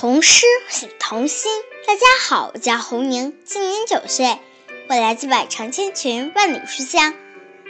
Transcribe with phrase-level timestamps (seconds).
[0.00, 0.46] 童诗
[0.98, 1.52] 童心。
[1.86, 4.38] 大家好，我叫侯宁，今年九岁，
[4.88, 7.12] 我来自百城千群，万里书香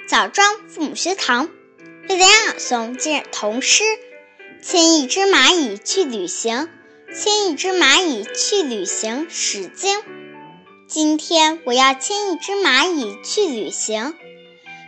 [0.06, 1.48] 枣庄父母学堂，
[2.08, 3.82] 为大家朗诵今日童诗：
[4.62, 6.68] 牵一只蚂蚁去旅行，
[7.12, 9.26] 牵一只蚂蚁去旅行。
[9.28, 10.00] 史经。
[10.86, 14.14] 今天我要牵一只蚂蚁去旅行，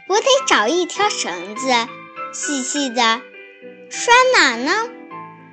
[0.08, 1.66] 我得找一条绳子，
[2.32, 3.20] 细细的
[3.90, 4.88] 拴哪呢？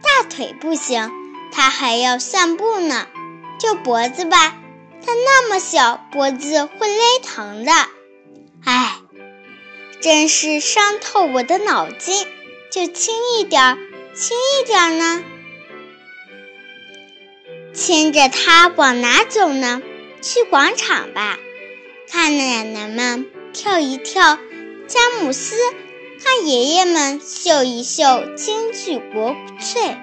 [0.03, 1.11] 大腿不行。
[1.51, 3.07] 它还要散步呢，
[3.59, 4.55] 就脖子吧，
[5.05, 7.71] 它那么小，脖子会勒疼的。
[8.65, 8.97] 唉，
[10.01, 12.27] 真是伤透我的脑筋。
[12.71, 13.79] 就轻一点，
[14.13, 15.23] 轻一点呢。
[17.73, 19.81] 牵着它往哪走呢？
[20.21, 21.39] 去广场吧，
[22.07, 24.37] 看奶奶们跳一跳
[24.87, 25.55] 佳木斯，
[26.23, 29.97] 看爷爷们秀一秀京剧国粹。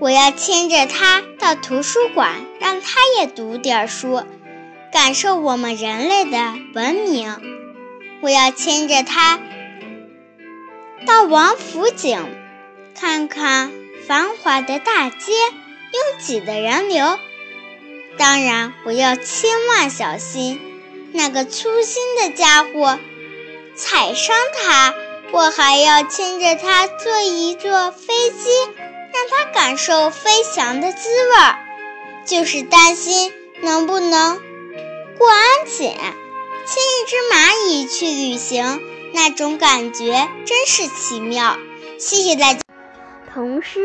[0.00, 4.24] 我要牵着它到图书馆，让它也读点书，
[4.90, 7.36] 感受我们人类的文明。
[8.22, 9.38] 我要牵着它
[11.06, 12.18] 到王府井，
[12.98, 13.70] 看看
[14.06, 17.18] 繁华的大街，拥挤的人流。
[18.16, 20.58] 当然，我要千万小心
[21.12, 22.98] 那个粗心的家伙
[23.76, 24.34] 踩伤
[24.64, 24.94] 它。
[25.32, 28.48] 我还要牵着它坐一坐飞机。
[29.12, 31.58] 让他感受飞翔的滋味儿，
[32.24, 34.40] 就是担心能不能
[35.18, 35.94] 过安检。
[36.66, 38.80] 牵一只蚂蚁去旅行，
[39.12, 41.56] 那种感觉真是奇妙。
[41.98, 42.60] 谢谢大家。
[43.32, 43.80] 童诗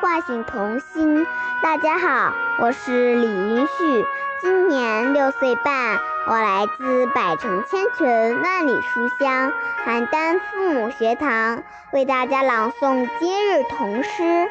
[0.00, 1.26] 唤醒童心。
[1.62, 4.04] 大家好，我是李云旭，
[4.40, 9.52] 今年六岁半，我来自百城千群万里书香
[9.84, 14.48] 邯郸父母学堂，为大家朗诵今日童诗。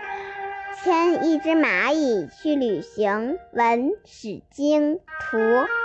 [0.83, 5.37] 牵一只蚂蚁去旅行，文史经图。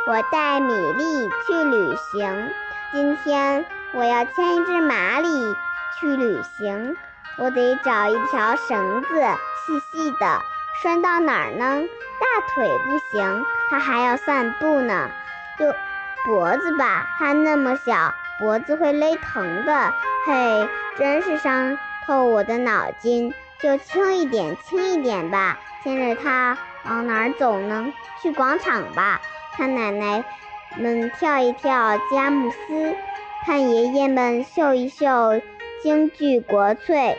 [0.08, 2.50] 我带米粒去旅行。
[2.92, 5.54] 今天我要牵一只蚂蚁
[5.98, 6.96] 去旅行，
[7.38, 9.08] 我得找一条绳子，
[9.64, 10.42] 细细的，
[10.82, 11.84] 拴到哪儿呢？
[12.18, 15.08] 大腿不行，它还要散步呢。
[15.56, 15.72] 就
[16.24, 19.92] 脖子吧，它那么小，脖子会勒疼的。
[20.26, 23.32] 嘿，真是伤透我的脑筋。
[23.60, 25.60] 就轻一点，轻一点吧。
[25.84, 27.92] 牵着它往哪儿走呢？
[28.20, 29.20] 去广场吧，
[29.56, 30.24] 看奶奶
[30.76, 32.96] 们跳一跳佳木斯，
[33.46, 35.40] 看爷爷们秀一秀
[35.80, 37.16] 京剧国粹。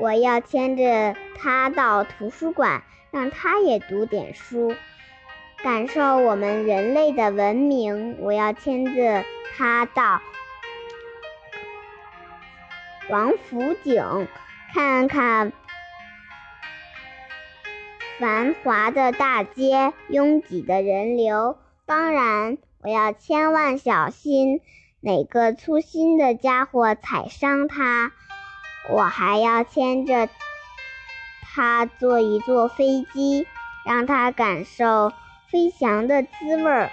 [0.00, 4.74] 我要牵着他到图书馆，让他也读点书，
[5.62, 8.16] 感受我们人类的文明。
[8.20, 9.24] 我要牵着
[9.56, 10.20] 他到
[13.08, 14.28] 王府井。
[14.72, 15.52] 看看
[18.20, 21.58] 繁华的大街，拥挤的人流。
[21.86, 24.60] 当然，我要千万小心
[25.00, 28.12] 哪个粗心的家伙踩伤他。
[28.90, 30.28] 我还要牵着
[31.60, 33.46] 他坐一坐飞机，
[33.84, 35.12] 让他感受
[35.50, 36.90] 飞翔的滋味儿。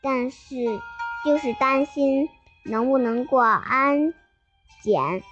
[0.00, 0.80] 但是，
[1.22, 2.30] 就是担心
[2.64, 4.14] 能不能过安
[4.80, 5.22] 检。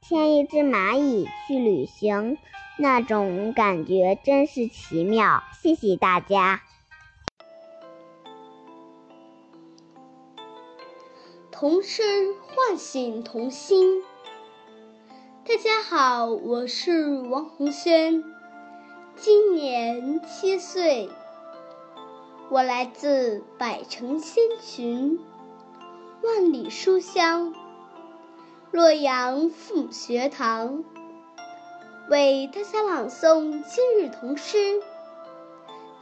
[0.00, 2.38] 牵一只蚂蚁去旅行，
[2.76, 5.42] 那种感觉真是奇妙。
[5.60, 6.62] 谢谢大家。
[11.50, 12.02] 童诗
[12.46, 14.04] 唤醒童心。
[15.48, 18.22] 大家好，我是王红轩，
[19.16, 21.08] 今年七岁，
[22.50, 25.18] 我来自百城千群，
[26.22, 27.54] 万里书香。
[28.72, 30.84] 洛阳父母学堂
[32.10, 34.82] 为大家朗诵今日童诗：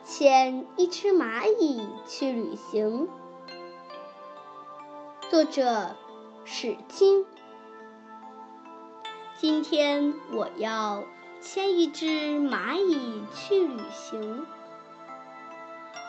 [0.02, 3.08] 牵一只蚂蚁去旅行。
[5.30, 5.94] 作者
[6.44, 7.24] 史金。
[9.38, 11.04] 今天我要
[11.42, 14.46] 牵一只蚂蚁去旅行，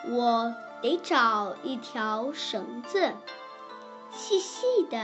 [0.10, 3.12] 我得找一条绳子，
[4.12, 4.98] 细细的。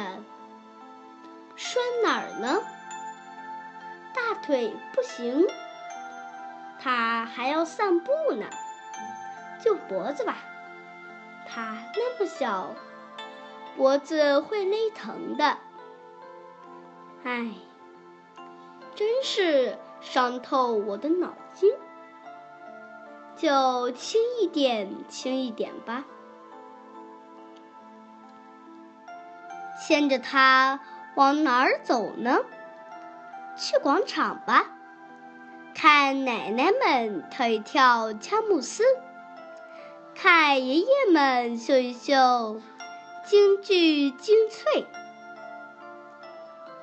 [1.58, 2.62] 拴哪儿呢？
[4.16, 5.46] 大腿不行，
[6.80, 8.46] 它还要散步呢。
[9.62, 10.38] 就脖子吧，
[11.46, 12.74] 它那么小，
[13.76, 15.58] 脖子会勒疼的。
[17.24, 17.48] 唉，
[18.96, 21.72] 真是伤透我的脑筋。
[23.36, 26.06] 就轻一点，轻一点吧，
[29.86, 30.80] 牵着它。
[31.16, 32.40] 往哪儿走呢？
[33.56, 34.66] 去广场吧，
[35.76, 38.84] 看奶奶们跳一跳佳木斯，
[40.16, 42.60] 看爷爷们秀一秀
[43.28, 44.88] 京剧精粹。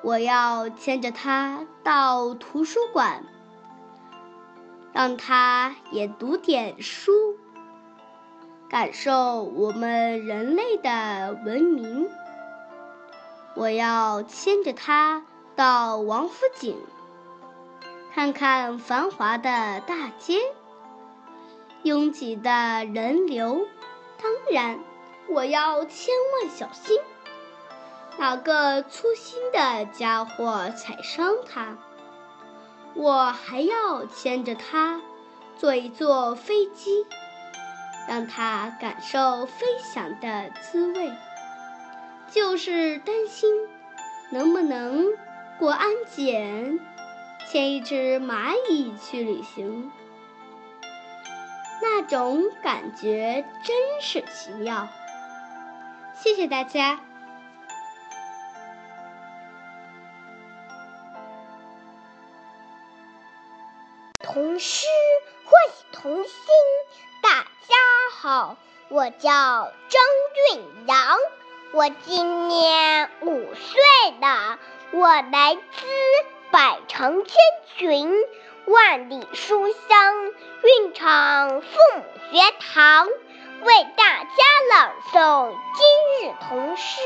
[0.03, 3.23] 我要牵着他到图书馆，
[4.93, 7.11] 让他也读点书，
[8.67, 12.09] 感受我们人类的文明。
[13.53, 15.23] 我要牵着他
[15.55, 16.77] 到王府井，
[18.13, 20.39] 看看繁华的大街，
[21.83, 22.49] 拥挤的
[22.85, 23.67] 人流。
[24.21, 24.79] 当然，
[25.29, 26.99] 我要千万小心。
[28.17, 31.77] 哪个粗心的家伙踩伤它？
[32.93, 35.01] 我还要牵着它
[35.57, 37.05] 坐一坐飞机，
[38.07, 41.11] 让它感受飞翔的滋味。
[42.29, 43.53] 就是担心
[44.29, 45.05] 能不能
[45.59, 46.79] 过安检，
[47.49, 49.91] 牵一只蚂蚁去旅行，
[51.81, 54.87] 那种感觉真是奇妙。
[56.13, 56.99] 谢谢大家。
[64.63, 64.85] 诗
[65.45, 66.31] 唤醒童心。
[67.23, 67.29] 大
[67.67, 67.75] 家
[68.19, 68.57] 好，
[68.89, 70.03] 我叫张
[70.51, 71.17] 韵阳，
[71.71, 73.81] 我今年五岁
[74.21, 74.59] 了。
[74.91, 75.87] 我来自
[76.51, 77.35] 百城千
[77.75, 78.13] 群，
[78.67, 80.31] 万里书香
[80.61, 83.07] 韵场父母学堂，
[83.63, 87.01] 为大家朗诵今日童诗。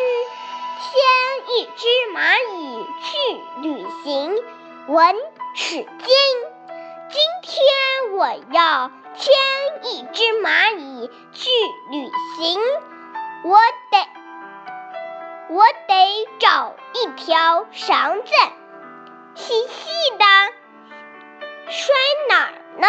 [0.82, 4.44] 牵一只蚂蚁去旅行，
[4.88, 5.16] 文
[5.56, 6.55] 史经。
[7.08, 9.34] 今天我要牵
[9.84, 11.50] 一只蚂蚁去
[11.92, 12.60] 旅行，
[13.44, 13.58] 我
[13.92, 13.98] 得
[15.50, 18.32] 我得找一条绳子，
[19.36, 20.26] 细细的，
[21.70, 21.94] 拴
[22.30, 22.88] 哪儿呢？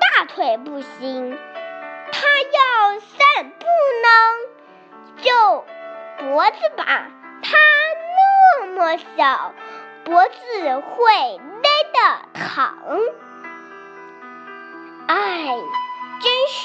[0.00, 1.38] 大腿不行，
[2.12, 3.66] 它要散步
[4.02, 4.08] 呢，
[5.22, 5.64] 就
[6.24, 7.10] 脖子吧，
[7.42, 7.58] 它
[8.60, 9.52] 那么小，
[10.04, 11.12] 脖子会
[11.62, 11.69] 累。
[12.00, 12.64] 的疼，
[15.06, 15.14] 哎，
[16.22, 16.62] 真是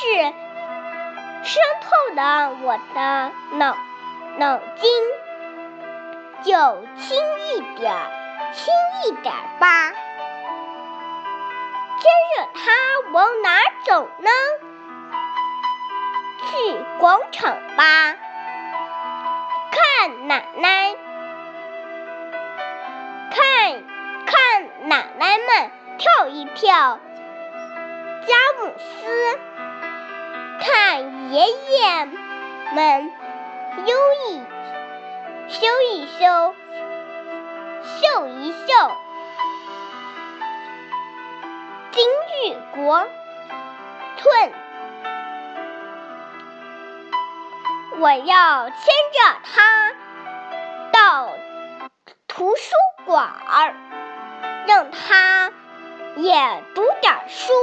[1.44, 3.76] 伤透了我的脑
[4.38, 4.90] 脑筋。
[6.44, 6.52] 就
[6.96, 7.18] 轻
[7.50, 7.94] 一点，
[8.54, 8.74] 轻
[9.04, 9.92] 一点吧。
[11.98, 12.04] 牵
[12.38, 12.72] 着它
[13.12, 14.30] 往哪走呢？
[16.40, 18.16] 去广场吧，
[19.72, 20.96] 看奶奶。
[25.38, 27.00] 们跳一跳
[28.28, 29.40] 佳木斯，
[30.62, 32.06] 看爷爷
[32.74, 33.12] 们
[33.86, 33.96] 悠
[34.28, 34.42] 一
[35.48, 36.56] 修一修
[38.02, 38.92] 秀一秀
[41.92, 42.10] 金
[42.44, 43.08] 玉国
[44.18, 44.54] 寸。
[47.98, 48.76] 我要牵
[49.14, 49.94] 着它
[50.92, 51.30] 到
[52.28, 52.74] 图书
[53.06, 53.95] 馆儿。
[54.68, 55.52] 让他
[56.16, 57.54] 也读点书，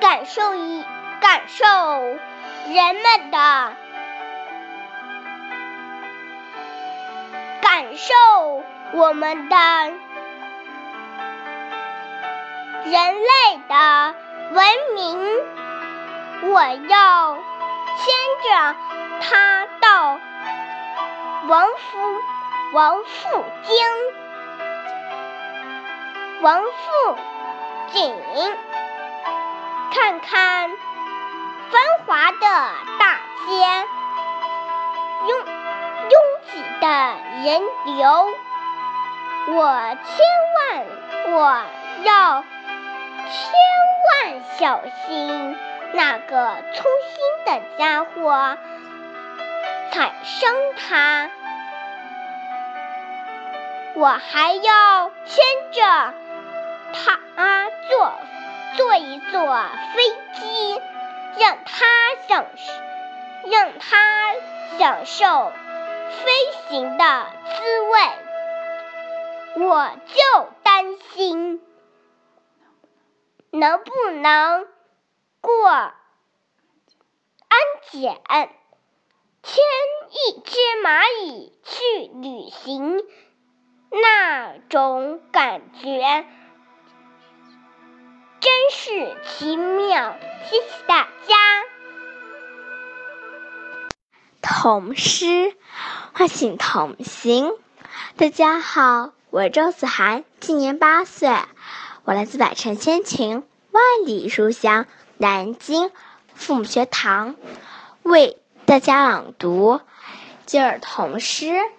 [0.00, 0.84] 感受一
[1.20, 3.72] 感受人们的，
[7.60, 8.14] 感受
[8.92, 9.56] 我们的
[12.84, 14.14] 人类的
[14.52, 15.44] 文明。
[16.46, 18.76] 我要牵着
[19.22, 20.18] 他到
[21.48, 22.20] 王府
[22.72, 24.23] 王府京。
[26.44, 27.16] 王府
[27.90, 28.14] 井，
[29.94, 30.70] 看看
[31.70, 32.38] 繁华的
[32.98, 33.86] 大街，
[35.26, 35.38] 拥
[36.10, 36.20] 拥
[36.52, 36.86] 挤的
[37.44, 38.28] 人流。
[39.54, 40.26] 我千
[40.58, 40.84] 万，
[41.32, 41.64] 我
[42.02, 42.44] 要
[43.30, 43.32] 千
[44.04, 45.56] 万小心
[45.94, 48.58] 那个粗心的家伙
[49.92, 51.30] 踩伤他。
[53.94, 56.14] 我还要牵着。
[56.94, 58.18] 他坐
[58.76, 59.30] 坐一坐
[59.94, 60.80] 飞机，
[61.38, 61.86] 让他
[62.28, 62.46] 享
[63.50, 64.34] 让他
[64.78, 65.52] 享受
[66.24, 66.32] 飞
[66.68, 69.66] 行的滋味。
[69.66, 71.62] 我就担心
[73.50, 74.66] 能不能
[75.40, 75.94] 过安
[77.90, 78.20] 检，
[79.42, 79.62] 牵
[80.10, 83.00] 一只蚂蚁去旅行，
[83.90, 86.26] 那种感觉。
[88.44, 90.18] 真是奇妙，
[90.50, 91.34] 谢谢大家。
[94.42, 95.54] 童诗
[96.12, 97.50] 唤醒童心。
[98.18, 101.34] 大家好，我是周子涵，今年八岁，
[102.04, 104.86] 我来自百城千群，万里书香，
[105.16, 105.90] 南京
[106.34, 107.36] 父母学堂
[108.02, 108.36] 为
[108.66, 109.80] 大家朗读
[110.44, 111.46] 今儿童诗《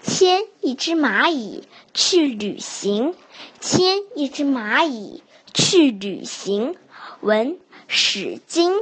[0.00, 3.12] 牵一只蚂蚁去旅行》。
[3.60, 5.22] 牵一只蚂蚁
[5.56, 6.76] 去旅行，
[7.22, 7.58] 文
[7.88, 8.74] 史经。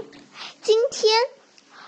[0.61, 1.14] 今天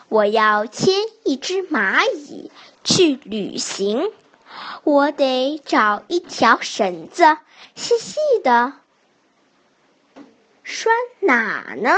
[0.09, 2.53] 我要牵一只蚂蚁
[2.85, 4.13] 去旅行，
[4.85, 7.37] 我得找一条绳子，
[7.75, 8.75] 细细的
[10.63, 11.91] 拴哪呢？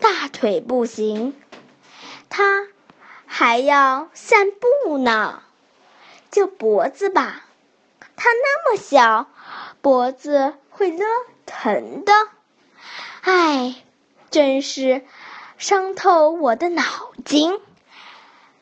[0.00, 1.38] 大腿不行，
[2.30, 2.68] 它
[3.26, 5.42] 还要散步呢，
[6.30, 7.44] 就脖子吧。
[8.16, 9.28] 它那么小，
[9.82, 11.04] 脖子会勒
[11.44, 12.12] 疼的。
[13.22, 13.74] 唉，
[14.30, 15.04] 真是
[15.58, 16.84] 伤透我的脑
[17.24, 17.60] 筋。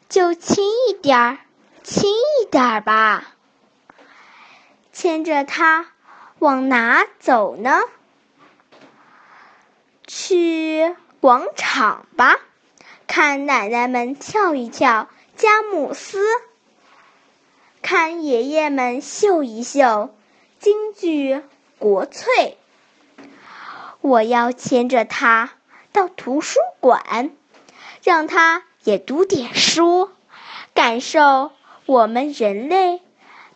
[0.08, 1.38] 就轻一点儿，
[1.82, 3.34] 轻一点儿吧。
[4.94, 5.88] 牵着它
[6.38, 7.82] 往哪走呢？
[10.06, 12.36] 去广场吧，
[13.06, 16.24] 看奶奶们跳一跳佳木斯。
[17.82, 20.14] 看爷爷们秀一秀
[20.58, 21.42] 京剧
[21.78, 22.56] 国粹，
[24.00, 25.52] 我要牵着他
[25.92, 27.30] 到图书馆，
[28.02, 30.10] 让他也读点书，
[30.74, 31.52] 感受
[31.84, 33.02] 我们人类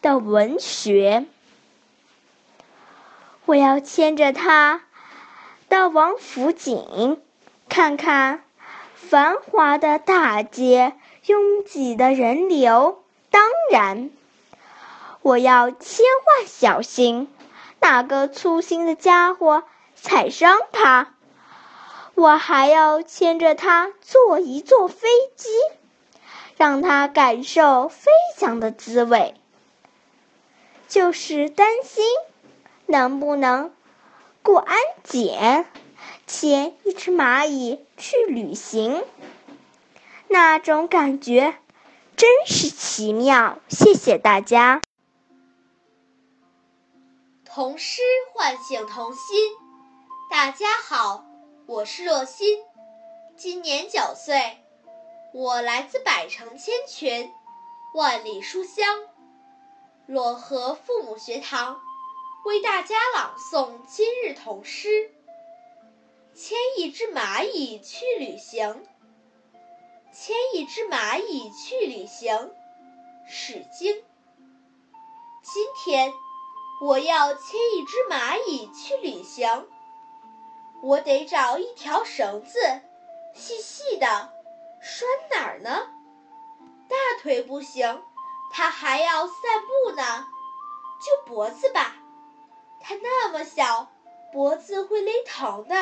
[0.03, 1.27] 的文学。
[3.47, 4.83] 我要牵着他
[5.69, 7.21] 到王府井，
[7.69, 8.45] 看看
[8.95, 10.95] 繁华的大街，
[11.27, 13.03] 拥挤的人流。
[13.31, 14.11] 当然。
[15.23, 16.07] 我要千
[16.39, 17.29] 万小心，
[17.81, 21.15] 那个粗心的家伙踩伤它。
[22.15, 25.49] 我还要牵着他坐一坐飞机，
[26.57, 29.35] 让他感受飞翔的滋味。
[30.87, 32.05] 就是担心
[32.87, 33.73] 能不能
[34.43, 35.65] 过安检，
[36.27, 39.03] 牵一只蚂蚁去旅行，
[40.29, 41.55] 那种感觉
[42.17, 43.59] 真是奇妙。
[43.69, 44.83] 谢谢大家。
[47.53, 48.01] 童诗
[48.33, 49.51] 唤醒童心。
[50.31, 51.25] 大家好，
[51.67, 52.63] 我是若欣，
[53.37, 54.63] 今年九岁，
[55.35, 57.29] 我来自百城千群，
[57.93, 59.01] 万里书香
[60.09, 61.81] 漯河父母学堂，
[62.45, 65.11] 为大家朗诵今日童诗。
[66.37, 68.87] 牵一只蚂蚁去旅行，
[70.13, 72.33] 牵一只蚂蚁去旅行，
[73.29, 73.97] 《史经》。
[75.43, 76.13] 今天。
[76.81, 79.69] 我要牵一只蚂蚁去旅行，
[80.83, 82.59] 我得找一条绳子，
[83.35, 84.33] 细细的，
[84.81, 85.87] 拴哪儿呢？
[86.89, 88.03] 大腿不行，
[88.51, 89.37] 它还要散
[89.85, 90.27] 步呢，
[91.05, 91.97] 就脖子吧。
[92.81, 93.93] 它那么小，
[94.33, 95.77] 脖子会勒疼的。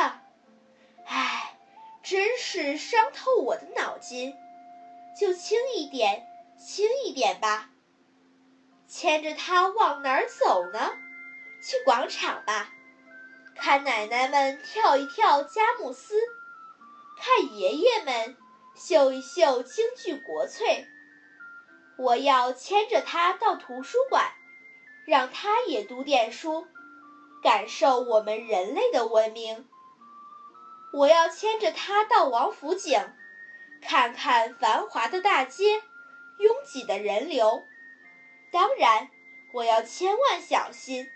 [1.06, 1.56] 唉，
[2.02, 4.34] 真是伤透我的脑筋。
[5.16, 6.26] 就轻一点，
[6.58, 7.70] 轻一点吧。
[8.88, 10.92] 牵着它往哪儿走呢？
[11.62, 12.70] 去广场吧，
[13.54, 16.14] 看奶奶们跳一跳佳木斯，
[17.20, 18.36] 看爷爷们
[18.74, 20.86] 秀一秀京剧国粹。
[21.98, 24.32] 我要牵着它到图书馆，
[25.06, 26.66] 让它也读点书，
[27.42, 29.68] 感受我们人类的文明。
[30.94, 33.12] 我要牵着它到王府井，
[33.82, 35.82] 看看繁华的大街，
[36.38, 37.67] 拥挤的人流。
[38.50, 39.08] 当然，
[39.52, 41.06] 我要千万小心，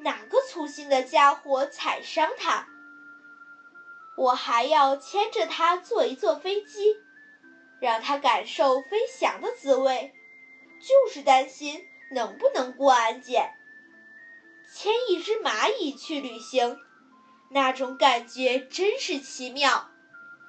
[0.00, 2.66] 哪个粗心的家伙踩伤它。
[4.16, 6.96] 我还要牵着它坐一坐飞机，
[7.80, 10.12] 让它感受飞翔的滋味，
[10.80, 13.52] 就是担心能不能过安检。
[14.72, 16.78] 牵一只蚂蚁去旅行，
[17.50, 19.90] 那种感觉真是奇妙。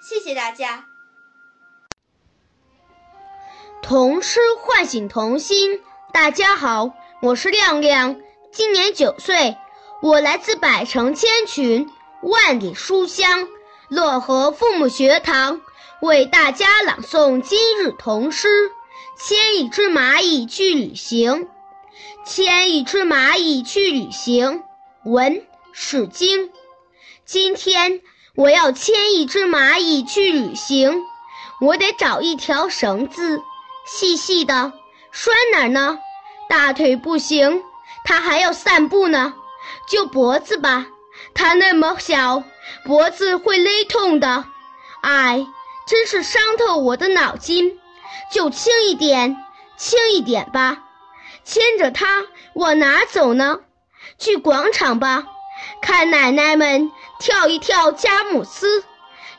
[0.01, 0.85] 谢谢大家。
[3.81, 5.81] 童诗唤醒童心。
[6.13, 6.91] 大家好，
[7.21, 8.17] 我是亮亮，
[8.51, 9.55] 今年九岁，
[10.01, 11.89] 我来自百城千群，
[12.21, 13.47] 万里书香
[13.89, 15.61] 漯河父母学堂，
[16.01, 18.49] 为大家朗诵今日童诗。
[19.17, 21.47] 牵一只蚂蚁去旅行，
[22.25, 24.63] 牵一只蚂蚁去旅行。
[25.05, 26.51] 文史经。
[27.23, 28.01] 今天
[28.35, 31.03] 我要牵一只蚂蚁去旅行，
[31.61, 33.41] 我得找一条绳子，
[33.85, 34.73] 细细的。
[35.11, 35.99] 拴哪儿呢？
[36.49, 37.61] 大腿不行，
[38.05, 39.33] 它还要散步呢，
[39.87, 40.87] 就脖子吧。
[41.33, 42.43] 它那么小，
[42.85, 44.45] 脖子会勒痛的。
[45.01, 45.45] 哎，
[45.87, 47.77] 真是伤透我的脑筋。
[48.31, 49.37] 就轻一点，
[49.77, 50.83] 轻一点吧。
[51.43, 53.59] 牵着它往哪走呢？
[54.17, 55.25] 去广场吧，
[55.81, 58.83] 看奶奶们跳一跳佳木斯，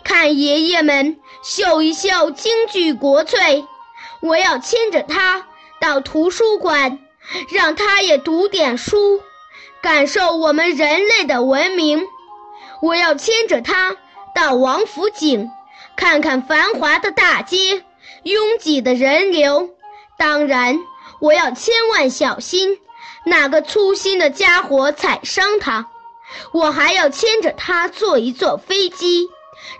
[0.04, 3.66] 看爷爷们秀一秀京剧国粹。
[4.20, 5.46] 我要牵着他
[5.82, 7.00] 到图书馆，
[7.50, 9.20] 让他也读点书，
[9.82, 12.06] 感受我们人类的文明。
[12.80, 13.96] 我要牵着他
[14.32, 15.50] 到王府井，
[15.96, 17.82] 看看繁华的大街，
[18.22, 19.70] 拥挤的人流。
[20.16, 20.78] 当然，
[21.20, 22.78] 我要千万小心。
[23.24, 25.88] 哪个粗心的家伙踩伤他？
[26.52, 29.28] 我还要牵着他坐一坐飞机，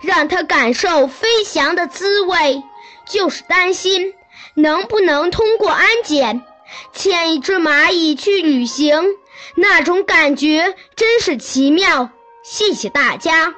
[0.01, 2.61] 让他感受飞翔的滋味。
[3.05, 4.13] 就是担心
[4.55, 6.43] 能不能通过安检。
[6.91, 9.03] 牵一只蚂蚁去旅行，
[9.55, 12.09] 那种感觉真是奇妙。
[12.43, 13.53] 谢谢大家。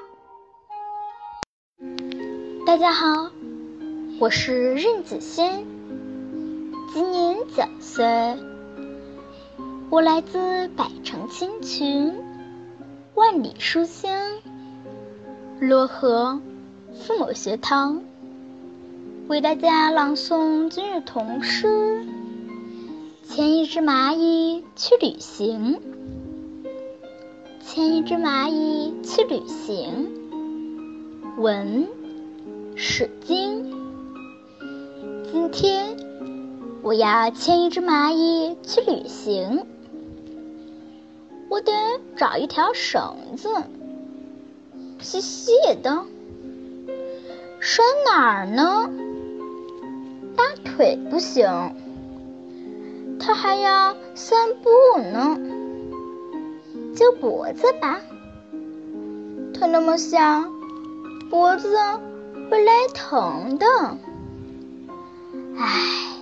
[2.66, 3.32] 大家好，
[4.20, 5.66] 我是任子轩，
[6.94, 8.06] 今年九岁。
[9.90, 12.14] 我来自百城千群，
[13.14, 14.12] 万里书香，
[15.62, 16.42] 漯河
[17.06, 18.04] 父母学堂，
[19.28, 22.06] 为大家朗诵今日童诗。
[23.28, 25.82] 牵一只蚂蚁去旅行，
[27.60, 30.12] 牵一只蚂蚁去旅行。
[31.38, 31.88] 文，
[32.76, 33.74] 史金。
[35.32, 35.98] 今天
[36.84, 39.66] 我要牵一只蚂蚁去旅行。
[41.50, 41.72] 我得
[42.16, 43.50] 找一条绳子，
[45.00, 45.52] 细细
[45.82, 46.06] 的，
[47.60, 48.88] 拴哪儿呢？
[50.36, 51.76] 大腿不行，
[53.20, 55.38] 他还要散步呢，
[56.96, 58.02] 就脖子吧。
[59.58, 60.20] 他那么小，
[61.30, 61.78] 脖子
[62.50, 63.66] 会勒疼的。
[65.58, 66.18] 唉，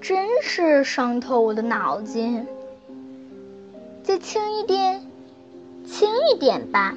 [0.00, 2.46] 真是伤透我的脑筋。
[4.02, 5.06] 就轻一点，
[5.86, 6.94] 轻一点吧。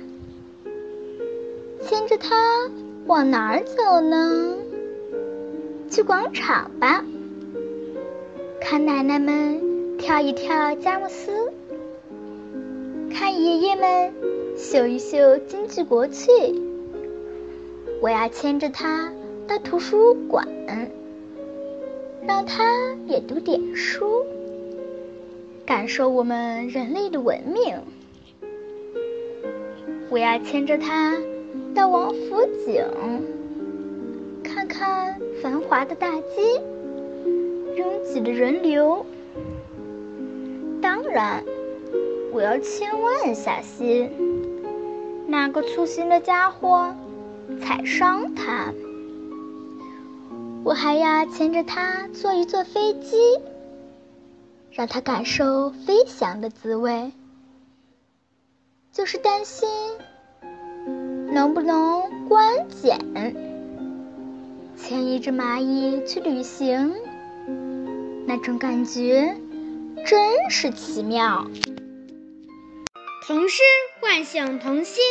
[1.81, 2.35] 牵着它
[3.05, 4.57] 往哪儿走呢？
[5.90, 7.04] 去广场吧，
[8.60, 11.52] 看奶奶们跳一跳佳木斯，
[13.10, 14.14] 看爷爷们
[14.58, 16.54] 秀一秀京剧国粹。
[18.02, 19.12] 我要牵着它
[19.48, 20.48] 到图书馆，
[22.28, 24.26] 让它也读点书。
[25.66, 27.82] 感受我们人类的文明。
[30.10, 31.18] 我要牵着它
[31.74, 32.86] 到王府井，
[34.57, 36.63] 看看繁华的大街，
[37.75, 39.05] 拥挤的人流。
[40.81, 41.43] 当然，
[42.33, 44.09] 我要千万小心，
[45.27, 46.96] 哪个粗心的家伙
[47.61, 48.74] 踩伤它。
[50.63, 53.15] 我还要牵着它坐一坐飞机。
[54.72, 57.11] 让他感受飞翔的滋味，
[58.91, 59.70] 就是担心
[61.31, 63.47] 能不能过安检。
[64.77, 66.94] 牵一只蚂蚁去旅行，
[68.27, 69.35] 那种感觉
[70.05, 71.48] 真是奇妙。
[73.25, 73.63] 童诗
[74.00, 75.03] 唤醒童心，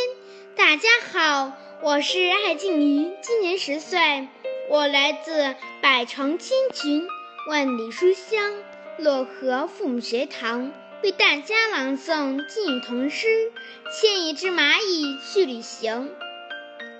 [0.55, 1.51] 大家好，
[1.83, 4.29] 我是艾静怡，今年十岁，
[4.69, 7.05] 我来自百城千群，
[7.49, 8.53] 万里书香。
[8.97, 10.71] 漯河父母学堂
[11.03, 13.27] 为大家朗诵近童诗
[14.01, 16.09] 《牵一只蚂蚁去旅行》。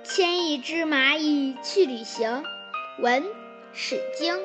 [0.03, 2.43] 牵一只蚂蚁去旅行，
[2.99, 3.23] 文
[3.73, 4.39] 史经。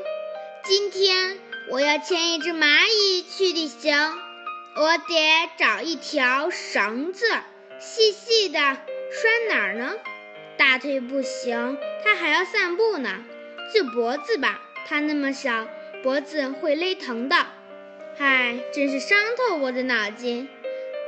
[0.62, 1.38] 今天
[1.70, 3.96] 我要牵一只蚂蚁去旅行，
[4.76, 7.24] 我得找一条绳子，
[7.80, 9.94] 细细的拴哪儿呢？
[10.58, 13.24] 大腿不行，它还要散步呢，
[13.74, 15.66] 就脖子吧，它那么小。
[16.02, 17.36] 脖子会勒疼的，
[18.18, 20.48] 唉，真是伤透我的脑筋。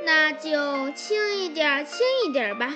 [0.03, 2.75] 那就轻一点，轻一点吧。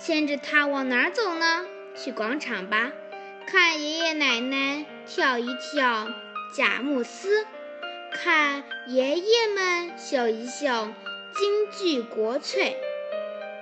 [0.00, 1.66] 牵着它往哪儿走呢？
[1.94, 2.92] 去广场吧，
[3.46, 6.08] 看爷爷奶奶跳一跳
[6.54, 7.46] 贾木斯，
[8.12, 10.88] 看爷爷们秀一秀
[11.34, 12.76] 京剧国粹。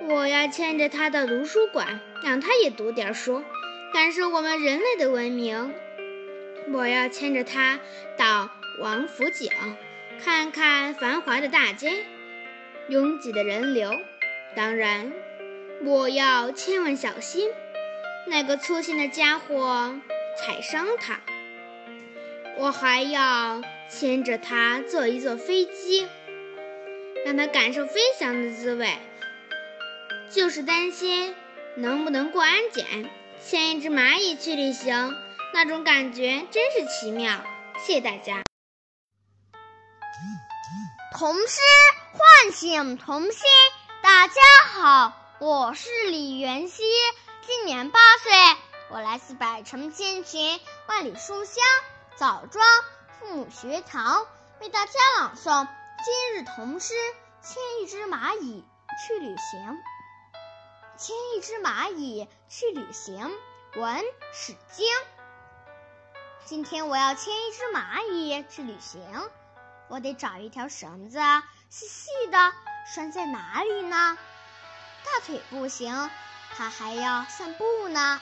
[0.09, 3.43] 我要牵着他到图书馆，让他也读点书，
[3.93, 5.73] 感受我们人类的文明。
[6.71, 7.79] 我要牵着他
[8.17, 8.49] 到
[8.81, 9.51] 王府井，
[10.23, 12.05] 看看繁华的大街，
[12.89, 13.91] 拥挤的人流。
[14.55, 15.11] 当然，
[15.83, 17.49] 我要千万小心，
[18.25, 19.95] 那个粗心的家伙
[20.37, 21.19] 踩伤它。
[22.57, 26.07] 我还要牵着它坐一坐飞机，
[27.25, 28.97] 让它感受飞翔的滋味。
[30.29, 31.35] 就是担心
[31.75, 33.09] 能不能过安检，
[33.45, 35.13] 牵一只蚂蚁去旅行。
[35.53, 37.43] 那种感觉真是奇妙，
[37.85, 38.41] 谢谢大家。
[41.15, 41.59] 童诗
[42.11, 43.41] 唤醒童心。
[44.01, 46.83] 大家好，我是李元熙，
[47.45, 48.31] 今年八岁，
[48.89, 51.55] 我来自百城千群、万里书香
[52.15, 52.65] 枣庄
[53.19, 54.25] 父母学堂，
[54.61, 55.67] 为大家朗诵
[56.05, 56.93] 今日童诗
[57.41, 58.63] 《牵一只蚂蚁
[59.05, 59.59] 去旅行》。
[60.97, 63.29] 牵一只蚂蚁去旅行，
[63.75, 64.01] 文
[64.31, 64.87] 史经。
[66.45, 69.29] 今天我要牵一只蚂蚁去旅行，
[69.89, 71.19] 我得找一条绳子，
[71.69, 72.53] 细细的
[72.93, 74.17] 拴在哪里呢？
[75.03, 76.09] 大腿不行，
[76.57, 78.21] 它还要散步呢。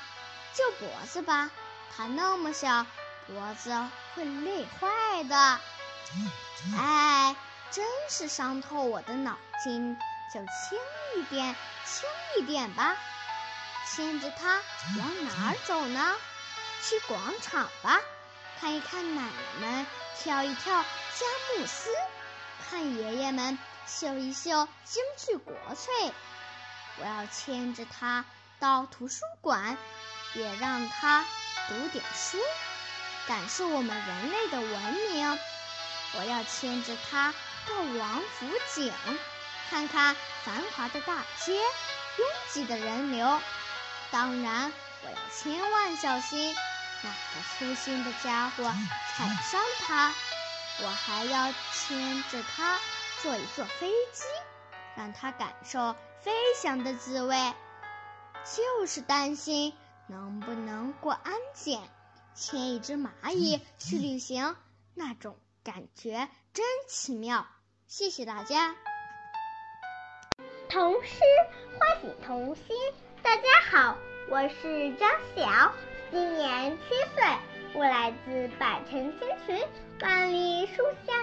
[0.54, 1.50] 就脖子吧，
[1.96, 2.86] 它那么小，
[3.28, 3.74] 脖子
[4.16, 5.60] 会累坏的。
[6.78, 7.36] 哎，
[7.72, 9.98] 真是伤透我的脑筋。
[10.34, 10.80] 就轻
[11.18, 12.96] 一点，轻一点吧。
[13.86, 14.62] 牵着它
[14.98, 16.16] 往哪儿走呢？
[16.84, 18.00] 去广场吧，
[18.60, 21.26] 看一看奶奶们跳一跳佳
[21.58, 21.90] 木斯，
[22.70, 26.14] 看爷爷们秀一秀京剧国粹。
[27.00, 28.26] 我要牵着它
[28.60, 29.78] 到图书馆，
[30.34, 31.26] 也让它
[31.68, 32.38] 读点书，
[33.28, 35.40] 感受我们人类的文明。
[36.18, 37.34] 我要牵着它
[37.68, 38.94] 到王府井。
[39.70, 43.42] 看看繁华的大街，拥挤的人流。
[44.12, 44.74] 当然，
[45.04, 46.54] 我要千万小心，
[47.02, 50.14] 那个粗心的家伙踩伤它。
[50.84, 52.78] 我还要牵着它
[53.22, 54.24] 坐一坐飞机，
[54.98, 57.36] 让它感受飞翔的滋味。
[58.44, 59.74] 就是担心
[60.08, 61.80] 能不能过安检。
[62.34, 64.56] 牵一只蚂蚁去旅行，
[64.96, 67.46] 那种感觉真奇妙。
[67.88, 68.76] 谢谢大家。
[70.70, 71.20] 童诗
[71.78, 72.66] 唤醒童心。
[73.22, 73.98] 大家好，
[74.30, 75.74] 我是张晓，
[76.10, 77.24] 今年七岁，
[77.76, 79.68] 我来自百城千群、
[80.00, 81.16] 万里书香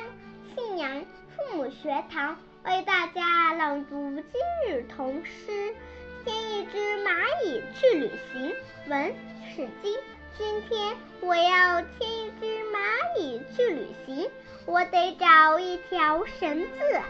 [0.55, 2.37] 信阳父母学堂，
[2.69, 5.75] 为大家朗读今日童诗。
[6.23, 8.55] 牵一只蚂蚁去旅行，
[8.89, 9.99] 文史经。
[10.37, 14.31] 今天我要牵一只蚂蚁去旅行，
[14.67, 17.01] 我得找一条绳子。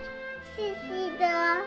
[0.55, 1.64] 细细的拴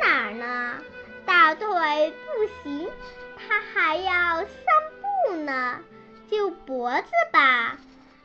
[0.00, 0.78] 哪儿呢？
[1.26, 2.88] 大腿不行，
[3.36, 4.46] 它还要散
[5.28, 5.80] 步呢。
[6.30, 7.76] 就脖子吧，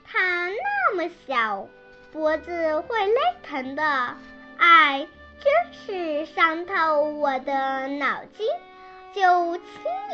[0.06, 1.67] 它那么小，
[2.13, 4.15] 脖子会勒疼的。
[4.57, 5.07] 哎，
[5.39, 8.47] 真是伤透我的脑筋。
[9.13, 9.63] 就轻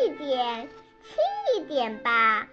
[0.01, 0.69] 一点，
[1.03, 1.15] 轻
[1.55, 2.47] 一点吧。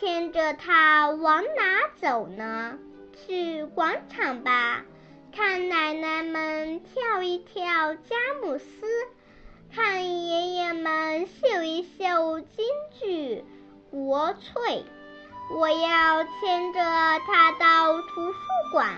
[0.00, 2.78] 牵着它往哪走呢？
[3.14, 4.82] 去广场吧。
[5.34, 8.66] 看奶奶们跳一跳佳木斯，
[9.74, 12.66] 看爷爷们秀一秀京
[12.98, 13.44] 剧
[13.90, 14.84] 国粹。
[15.54, 18.38] 我要牵着它到图书
[18.72, 18.88] 馆，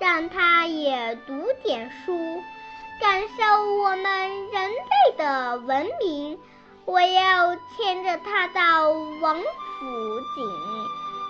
[0.00, 2.42] 让他也读点书，
[2.98, 3.44] 感受
[3.82, 6.38] 我们人类的文明。
[6.86, 10.48] 我要牵着他到王府井，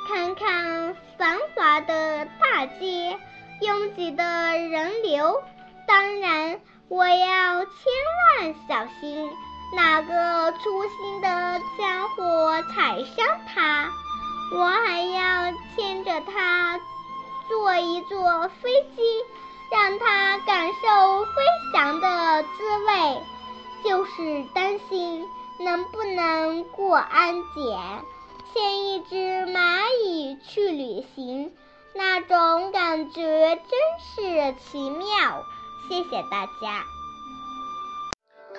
[0.09, 3.19] 看看繁华的大街。
[3.61, 5.43] 拥挤的人流，
[5.87, 7.75] 当然我要千
[8.39, 9.31] 万小心，
[9.77, 13.91] 那个粗心的家伙踩伤它。
[14.55, 16.81] 我还要牵着它
[17.51, 19.03] 坐一坐飞机，
[19.73, 21.33] 让他感受飞
[21.75, 23.21] 翔的滋味。
[23.83, 25.27] 就是担心
[25.59, 28.05] 能不能过安检，
[28.55, 31.53] 牵一只蚂蚁去旅行。
[31.93, 35.43] 那种感觉真是奇妙，
[35.89, 36.85] 谢谢大家。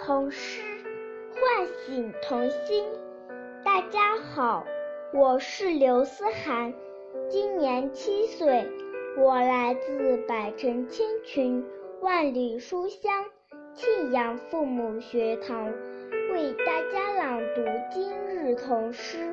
[0.04, 0.62] 童诗
[1.36, 2.84] 唤醒童心，
[3.64, 4.66] 大家好，
[5.14, 6.74] 我是刘思涵，
[7.30, 8.66] 今年七岁，
[9.18, 11.62] 我来自百城千群、
[12.00, 13.26] 万里书香
[13.74, 15.66] 庆阳父母学堂，
[16.32, 19.18] 为大家朗读今日童诗《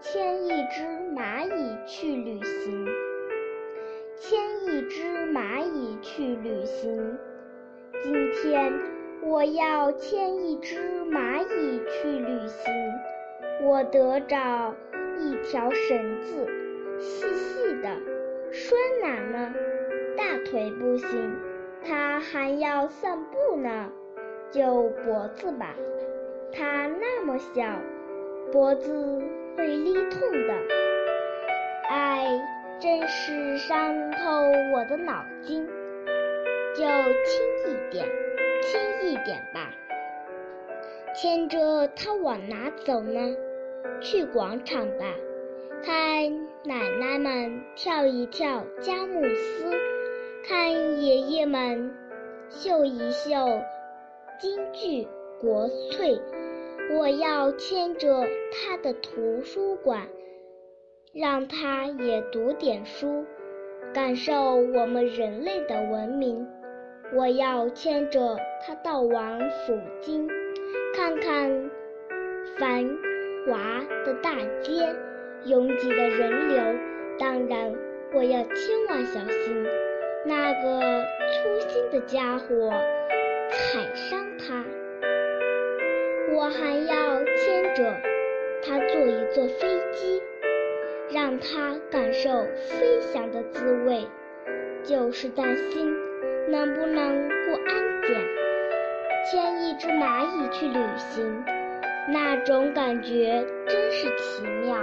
[0.00, 0.82] 牵一只
[1.14, 2.86] 蚂蚁去旅行》。
[4.16, 7.18] 牵一只蚂蚁去旅行。
[8.02, 8.72] 今天
[9.22, 12.74] 我要牵一只蚂蚁去旅行，
[13.64, 14.74] 我得找
[15.18, 16.46] 一条绳子，
[16.98, 17.88] 细细的，
[18.50, 19.54] 拴哪呢？
[20.16, 21.36] 大腿不行，
[21.84, 23.90] 它还要散步呢。
[24.50, 25.74] 就脖子吧，
[26.52, 27.62] 它那么小，
[28.52, 29.22] 脖子
[29.56, 30.54] 会勒痛的。
[31.90, 32.54] 哎。
[32.80, 34.40] 真是伤透
[34.72, 35.66] 我的脑筋，
[36.76, 38.06] 就轻一点，
[38.62, 39.68] 轻一点吧。
[41.12, 43.36] 牵着它往哪走呢？
[44.00, 45.12] 去广场吧，
[45.84, 49.72] 看奶奶们跳一跳佳木斯，
[50.46, 51.90] 看爷爷们
[52.50, 53.62] 秀一秀
[54.38, 55.08] 京剧
[55.40, 56.20] 国粹。
[56.94, 60.08] 我要牵着他的图书馆，
[61.14, 63.24] 让他也读点书，
[63.94, 66.46] 感受我们人类的文明。
[67.14, 70.28] 我要牵着他到王府京，
[70.94, 71.70] 看看
[72.58, 72.86] 繁
[73.46, 74.94] 华的大街，
[75.44, 76.62] 拥挤的人流。
[77.18, 77.74] 当然，
[78.12, 79.66] 我要千万小心
[80.24, 80.80] 那个
[81.32, 82.70] 粗心的家伙
[83.50, 84.64] 踩伤他。
[86.34, 87.96] 我还要牵着
[88.62, 90.22] 他坐一坐飞机，
[91.10, 92.30] 让他感受
[92.68, 94.06] 飞翔的滋味。
[94.84, 95.92] 就是担心
[96.48, 98.16] 能不能过安检。
[99.30, 101.44] 牵一只蚂蚁去旅行，
[102.12, 104.78] 那种感觉真是奇妙。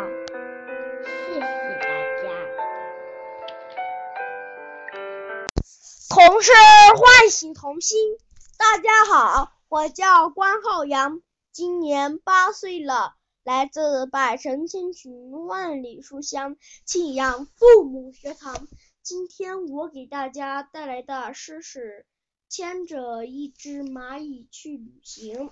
[6.27, 6.51] 童诗
[6.97, 7.99] 唤醒童心。
[8.57, 11.21] 大家好，我叫关浩洋。
[11.51, 18.67] 今年八岁了，来自百城千群，万里书香，庆阳父母学堂。
[19.03, 22.07] 今天我给大家带来的诗是
[22.51, 25.49] 《牵着一只蚂蚁去旅行》。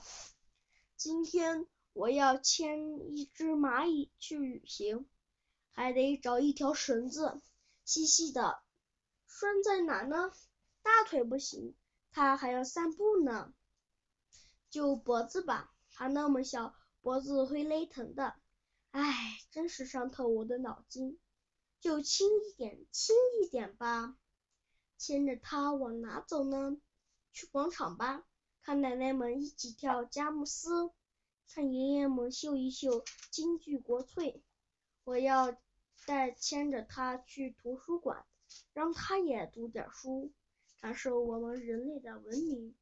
[0.98, 5.06] 今天我要牵一只蚂蚁去旅行，
[5.72, 7.40] 还得找一条绳子，
[7.86, 8.58] 细细的
[9.28, 10.32] 拴在哪呢？
[10.84, 11.74] 大腿不行，
[12.12, 13.54] 他还要散步呢，
[14.70, 15.74] 就脖子吧。
[15.92, 18.36] 他那么小，脖子会勒疼的。
[18.92, 21.18] 唉，真是伤透我的脑筋。
[21.80, 24.16] 就轻一点，轻一点吧。
[24.98, 26.78] 牵着他往哪走呢？
[27.32, 28.24] 去广场吧，
[28.62, 30.92] 看奶奶们一起跳佳木斯，
[31.50, 34.44] 看爷爷们秀一秀京剧国粹。
[35.04, 35.58] 我要
[36.06, 38.26] 带牵着他去图书馆，
[38.74, 40.32] 让他也读点书，
[40.84, 42.76] 感受我们人类的文明。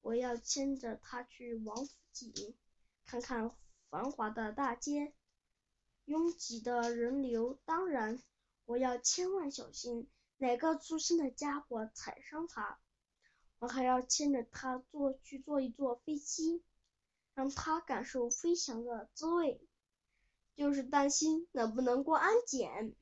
[0.00, 2.54] 我要牵着它去王府井，
[3.04, 3.50] 看看
[3.90, 5.12] 繁华的大街，
[6.04, 7.58] 拥挤的人流。
[7.64, 8.22] 当然，
[8.64, 12.78] 我要千万小心哪个粗心的家伙踩伤它。
[13.58, 16.62] 我还要牵着它坐去坐一坐飞机，
[17.34, 19.60] 让它感受飞翔的滋味。
[20.54, 22.94] 就是担心能不能过安检。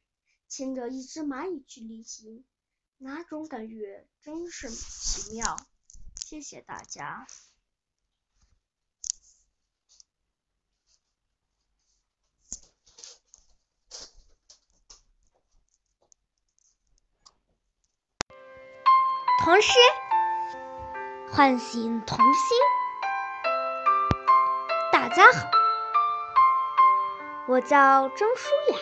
[0.48, 2.46] 牵着一只蚂蚁去旅行，
[2.98, 5.56] 哪种感觉真是奇妙。
[6.16, 7.26] 谢谢大家。
[19.44, 19.72] 童诗
[21.30, 22.56] 唤醒童心。
[24.90, 25.50] 大家好，
[27.46, 28.78] 我叫张舒雅，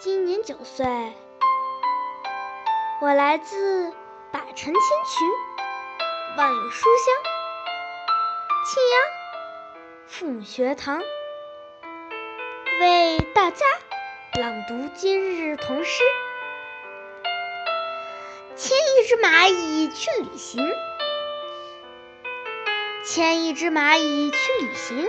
[0.00, 0.84] 今年九岁，
[3.00, 3.92] 我来自。
[4.32, 5.24] 百城千渠，
[6.36, 7.14] 万里书香。
[8.66, 9.00] 庆阳
[10.06, 11.00] 父母学堂
[12.80, 13.64] 为大家
[14.34, 16.02] 朗读今日童诗。
[18.56, 20.70] 牵一只蚂蚁去旅行，
[23.04, 25.08] 牵一只蚂蚁去旅行。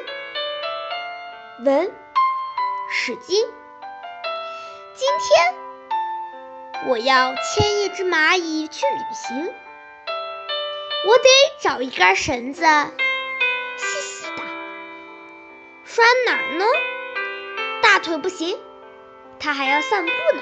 [1.65, 1.91] 文，
[2.89, 3.45] 史经。
[4.95, 5.56] 今天。
[6.87, 9.53] 我要牵一只蚂蚁去旅行，
[11.05, 11.23] 我得
[11.59, 12.63] 找一根绳子，
[13.75, 14.43] 细细的，
[15.83, 16.65] 拴哪儿呢？
[17.81, 18.57] 大腿不行，
[19.37, 20.41] 它还要散步呢。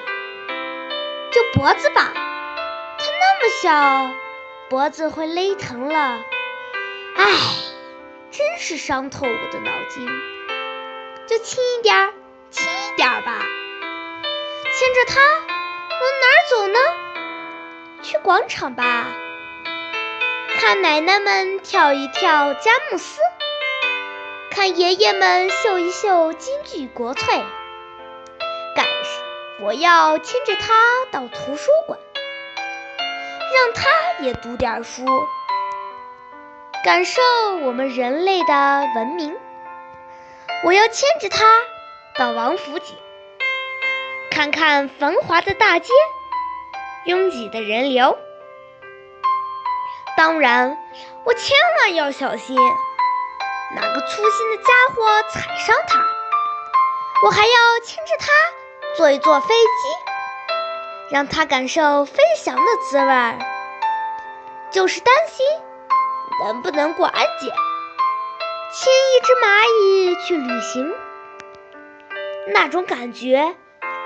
[1.31, 4.15] 就脖子吧，它那么小，
[4.69, 6.21] 脖子会勒疼了。
[7.15, 7.25] 唉，
[8.29, 10.07] 真是伤透我的脑筋。
[11.25, 12.13] 就轻一点儿，
[12.51, 13.43] 轻一点儿吧，
[14.71, 15.44] 牵着它。
[16.01, 16.79] 往哪儿走呢？
[18.01, 19.07] 去广场吧，
[20.59, 23.19] 看奶奶们跳一跳佳木斯，
[24.51, 27.43] 看爷爷们秀一秀京剧国粹。
[28.75, 28.85] 赶，
[29.61, 30.73] 我要牵着他
[31.11, 31.97] 到图书馆，
[33.53, 33.89] 让他
[34.21, 35.05] 也读点书，
[36.83, 37.21] 感受
[37.63, 39.35] 我们人类的文明。
[40.65, 41.45] 我要牵着他
[42.17, 42.95] 到王府井。
[44.35, 45.93] 看看繁华的大街，
[47.05, 48.17] 拥挤的人流。
[50.17, 50.77] 当然，
[51.23, 52.53] 我千万要小心，
[53.73, 56.05] 哪个粗心的家伙踩伤它。
[57.23, 58.27] 我还要牵着它
[58.97, 63.39] 坐一坐飞机，让它感受飞翔的滋味儿。
[64.69, 65.45] 就是担心
[66.43, 67.49] 能不能过安检。
[68.73, 70.93] 牵一只蚂蚁去旅行，
[72.53, 73.55] 那种感觉。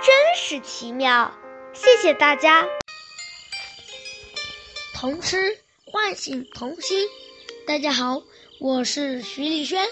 [0.02, 1.34] 真是奇妙，
[1.74, 2.66] 谢谢大家。
[4.94, 7.06] 童诗唤醒童心。
[7.68, 8.24] 大家好，
[8.62, 9.86] 我是徐丽轩，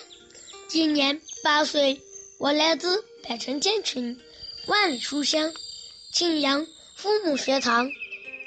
[0.70, 2.00] 今年八岁，
[2.40, 4.18] 我来自百城千群，
[4.68, 5.52] 万里书香，
[6.14, 6.66] 庆阳
[6.96, 7.90] 父母学堂，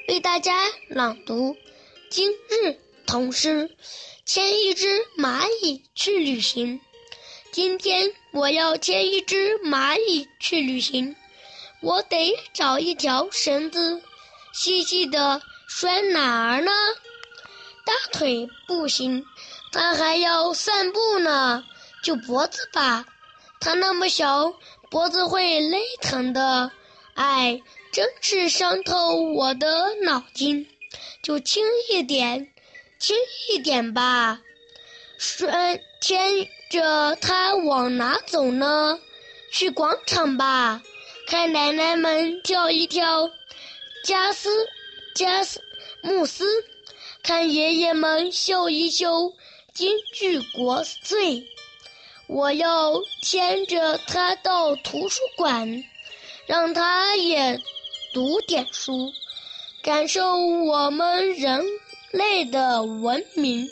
[0.09, 1.55] 为大家朗读
[2.11, 3.77] 今日童诗。
[4.25, 4.87] 牵一只
[5.19, 6.81] 蚂蚁去旅行。
[7.53, 11.17] 今天我要牵一只蚂蚁去旅行，
[11.81, 14.03] 我得找一条绳子，
[14.53, 15.41] 细细的。
[15.67, 16.73] 拴哪儿呢？
[17.87, 19.25] 大腿不行，
[19.73, 21.65] 他还要散步呢。
[22.03, 23.07] 就脖子吧，
[23.61, 24.53] 他那么小，
[24.91, 26.73] 脖子会勒疼的。
[27.15, 27.63] 哎，
[27.93, 30.67] 真是伤透我的脑筋。
[31.23, 32.53] 就轻一点，
[32.99, 33.17] 轻
[33.49, 34.41] 一点吧。
[35.19, 38.99] 拴牵着它往哪走呢？
[39.53, 40.83] 去广场吧，
[41.31, 43.31] 看奶奶们跳一跳，
[44.05, 44.51] 加斯。
[45.15, 45.61] 加斯
[46.03, 46.45] 穆斯，
[47.23, 49.33] 看爷爷们秀一秀
[49.73, 51.47] 京剧国粹。
[52.27, 55.85] 我要牵着他到图书馆，
[56.47, 57.61] 让他也
[58.13, 59.13] 读点书，
[59.85, 61.65] 感受我们人
[62.11, 63.69] 类的文明。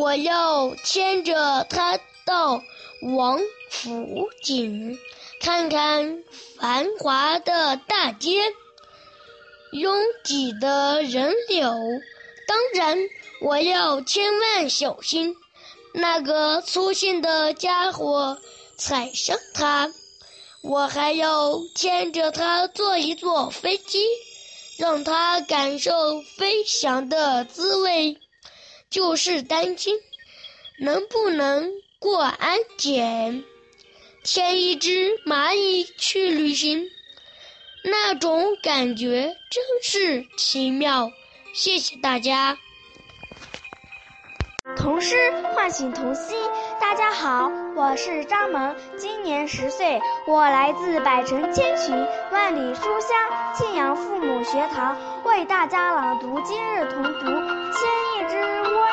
[0.00, 2.60] 我要牵着他到
[3.02, 4.98] 王府井，
[5.40, 6.22] 看看
[6.58, 8.40] 繁华的大街。
[9.72, 9.94] 拥
[10.24, 11.70] 挤的人流，
[12.46, 12.98] 当然
[13.42, 15.36] 我要千万小心，
[15.92, 18.38] 那个粗心的家伙
[18.78, 19.90] 踩伤它。
[20.62, 24.06] 我还要牵着它坐一坐飞机，
[24.78, 28.18] 让它感受飞翔的滋味。
[28.88, 29.98] 就是担心
[30.78, 33.44] 能不能过安检，
[34.26, 36.90] 牵一只蚂蚁去旅行。
[37.84, 41.12] 那种感觉真是奇妙，
[41.54, 42.58] 谢谢大家。
[44.76, 46.36] 童诗唤醒童心，
[46.80, 51.96] 大家好，我是张萌，今年十岁，我来自百城千群，
[52.32, 57.26] 万里书香庆阳父母学堂，为大家朗读今日童读。
[57.70, 57.78] 牵
[58.16, 58.40] 一只
[58.72, 58.86] 蜗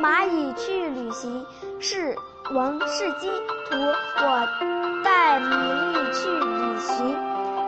[0.00, 1.46] 蚂蚁去旅行，
[1.78, 2.16] 是
[2.52, 3.28] 王是基
[3.68, 7.16] 图，我带米粒去旅行。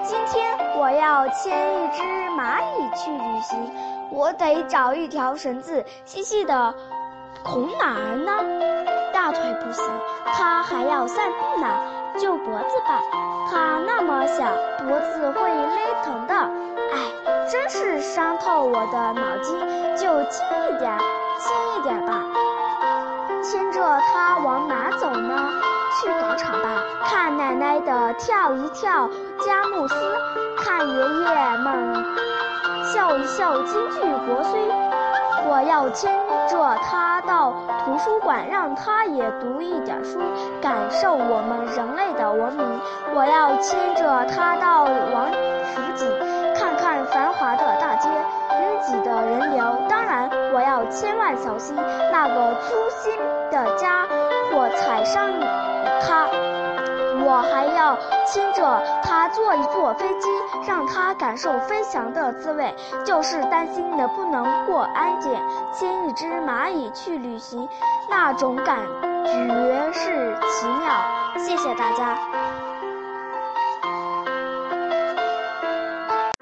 [0.04, 3.72] 今天我要牵一只蚂蚁去旅行，
[4.10, 6.72] 我得找一条绳子，细细的
[7.42, 8.32] 孔哪儿呢？
[9.12, 9.84] 大腿不行，
[10.32, 11.66] 它还要散步呢。
[12.16, 13.00] 就脖子吧，
[13.50, 14.44] 它那么小，
[14.78, 16.34] 脖子会勒疼的。
[16.34, 19.58] 哎，真是伤透我的脑筋。
[19.96, 20.96] 就轻一点，
[21.38, 21.54] 轻
[27.48, 29.08] 奶奶的跳一跳
[29.40, 29.94] 佳木斯，
[30.58, 32.04] 看爷爷们
[32.84, 34.61] 笑一笑京剧国粹。
[35.48, 36.12] 我要牵
[36.46, 40.18] 着他到图书馆，让他也读一点书，
[40.61, 42.80] 感受我们人类的文明。
[43.14, 46.06] 我要牵着他到王府井，
[46.54, 49.64] 看看繁华的大街，拥挤的人流。
[49.88, 51.74] 当然，我要千万小心
[52.12, 53.18] 那个粗心
[53.50, 54.06] 的家
[54.52, 55.30] 伙踩伤。
[56.06, 56.26] 他，
[57.28, 57.94] 我还要
[58.26, 60.28] 牵着他坐一坐飞机，
[60.66, 62.74] 让他感受飞翔的滋味。
[63.04, 65.30] 就是担心能不能过安检。
[65.70, 67.68] 牵一只蚂蚁去旅行，
[68.08, 68.78] 那种感
[69.26, 70.90] 觉是奇妙。
[71.36, 72.18] 谢谢大家。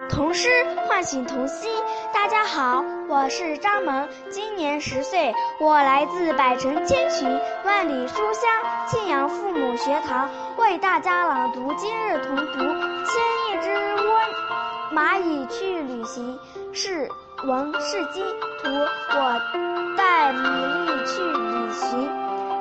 [0.09, 0.49] 童诗
[0.88, 1.68] 唤醒童心。
[2.16, 7.29] 大家好，我是张萌，今年十岁，我来自百城千群，
[7.62, 8.50] 万里书香
[8.88, 12.59] 庆阳父母学堂，为大家朗读今日童读。
[13.05, 13.20] 牵
[13.52, 14.18] 一只蜗
[14.94, 16.37] 蚂蚁去旅行，
[16.72, 17.07] 是
[17.46, 18.22] 文是基
[18.62, 18.70] 图，
[19.12, 22.11] 我带米粒去旅行。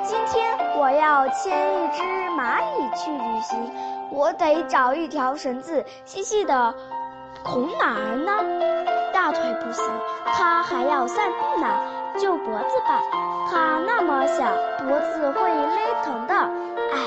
[0.03, 2.03] 今天我要牵一只
[2.37, 3.71] 蚂蚁去旅行，
[4.11, 6.75] 我得找一条绳子，细细的。
[7.43, 8.84] 孔哪儿呢？
[9.65, 9.83] 不行，
[10.25, 11.67] 它还要散步呢。
[12.17, 13.01] 就脖子吧，
[13.51, 14.45] 它那么小，
[14.87, 16.33] 脖子会勒疼的。
[16.35, 16.99] 哎，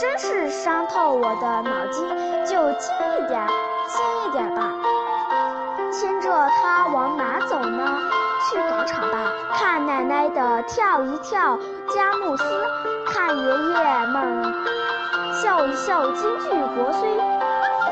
[0.00, 2.08] 真是伤透我的脑筋。
[2.46, 3.44] 就轻一点，
[3.88, 4.70] 轻一点吧。
[5.92, 6.30] 牵着
[6.62, 7.84] 它往哪走呢？
[8.48, 9.18] 去广场吧，
[9.52, 11.58] 看奶奶的跳一跳
[11.94, 12.44] 佳木斯，
[13.06, 14.54] 看爷爷们
[15.42, 17.08] 笑一笑京剧国粹。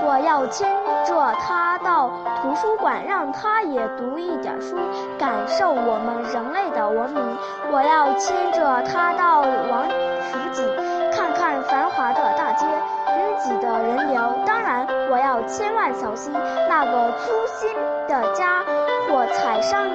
[0.05, 0.82] 我要牵。
[1.05, 4.77] 着他到图书馆，让他也读一点书，
[5.19, 7.23] 感受我们人类的文明。
[7.71, 10.67] 我要牵着他到王府井，
[11.13, 14.21] 看看繁华的大街，拥挤的人流。
[14.47, 16.33] 当然，我要千万小心
[16.69, 17.75] 那个粗心
[18.09, 18.63] 的家
[19.09, 19.87] 伙踩伤。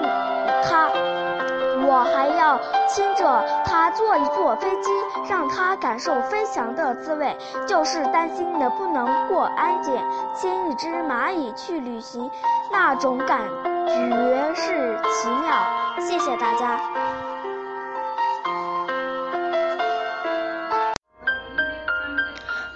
[1.88, 2.60] 我还要
[2.90, 4.92] 牵着它坐一坐飞机，
[5.30, 7.34] 让它感受飞翔的滋味，
[7.66, 10.04] 就是担心能不能过安检。
[10.36, 12.30] 牵一只蚂蚁去旅行，
[12.70, 13.40] 那种感
[13.88, 15.66] 觉是奇妙。
[16.02, 16.78] 谢谢大家。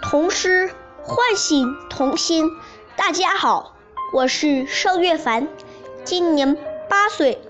[0.02, 2.50] 童诗唤醒童心。
[2.96, 3.74] 大家好，
[4.14, 5.50] 我是邵月凡，
[6.06, 6.56] 今年
[6.90, 7.42] 八岁，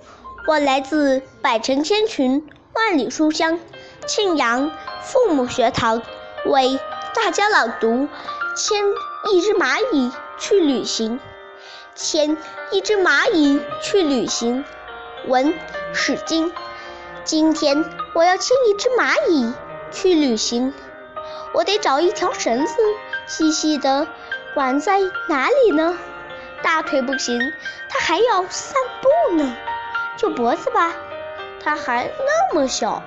[0.47, 3.59] 我来自百城千群万里书香
[4.07, 4.71] 庆阳
[5.03, 6.01] 父母学堂，
[6.45, 6.79] 为
[7.13, 7.87] 大家朗读
[8.55, 8.83] 《牵
[9.31, 11.19] 一只蚂蚁去旅行》。
[11.93, 12.37] 牵
[12.71, 14.65] 一只蚂蚁去旅行，
[15.27, 15.53] 文
[15.93, 16.51] 史经。
[17.23, 17.85] 今天
[18.15, 19.53] 我要牵一只蚂蚁
[19.91, 20.73] 去旅行。
[21.53, 22.73] 我得找一条绳子，
[23.27, 24.07] 细细的
[24.55, 25.95] 挽在哪里呢？
[26.63, 27.39] 大腿不行，
[27.89, 28.73] 它还要散
[29.29, 29.55] 步呢。
[30.22, 30.93] 就脖子吧，
[31.63, 33.01] 它还那么小，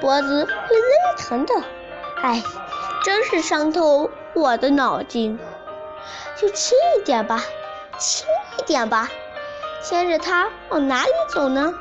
[0.00, 1.54] 脖子会勒疼的。
[2.22, 2.42] 哎，
[3.04, 5.38] 真是伤透我的脑筋。
[6.36, 7.44] 就轻一点吧，
[7.98, 8.26] 轻
[8.58, 9.08] 一点吧。
[9.80, 11.72] 牵着它往哪里走呢？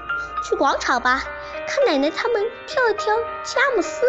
[0.47, 1.24] 去广场吧，
[1.67, 4.05] 看奶奶他们跳一跳佳木斯。